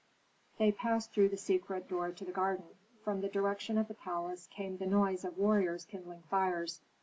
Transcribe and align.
They 0.57 0.71
passed 0.71 1.11
through 1.11 1.29
the 1.29 1.37
secret 1.37 1.87
door 1.87 2.09
to 2.11 2.25
the 2.25 2.31
garden. 2.31 2.65
From 3.03 3.21
the 3.21 3.29
direction 3.29 3.77
of 3.77 3.87
the 3.87 3.93
palace 3.93 4.47
came 4.47 4.77
the 4.79 4.87
noise 4.87 5.23
of 5.23 5.37
warriors 5.37 5.85
kindling 5.85 6.23
fires. 6.27 6.81